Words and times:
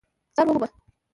ځان 0.35 0.47
ومومه! 0.49 0.67